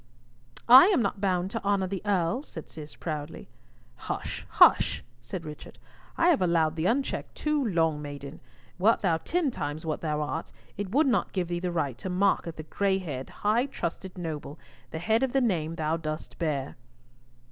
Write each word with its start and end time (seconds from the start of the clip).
"I 0.67 0.87
am 0.87 1.03
not 1.03 1.21
bound 1.21 1.51
to 1.51 1.63
honour 1.63 1.85
the 1.85 2.01
Earl," 2.03 2.41
said 2.41 2.67
Cis, 2.67 2.95
proudly. 2.95 3.49
"Hush, 3.97 4.47
hush!" 4.49 5.03
said 5.19 5.45
Richard. 5.45 5.77
"I 6.17 6.29
have 6.29 6.41
allowed 6.41 6.75
thee 6.75 6.87
unchecked 6.87 7.35
too 7.35 7.63
long, 7.63 8.01
maiden. 8.01 8.39
Wert 8.79 9.01
thou 9.01 9.17
ten 9.17 9.51
times 9.51 9.85
what 9.85 10.01
thou 10.01 10.19
art, 10.23 10.51
it 10.75 10.89
would 10.89 11.05
not 11.05 11.33
give 11.33 11.49
thee 11.49 11.59
the 11.59 11.71
right 11.71 11.99
to 11.99 12.09
mock 12.09 12.47
at 12.47 12.57
the 12.57 12.63
gray 12.63 12.97
haired, 12.97 13.29
highly 13.29 13.67
trusted 13.67 14.17
noble, 14.17 14.57
the 14.89 14.97
head 14.97 15.21
of 15.21 15.33
the 15.33 15.39
name 15.39 15.75
thou 15.75 15.97
dost 15.97 16.39
bear." 16.39 16.77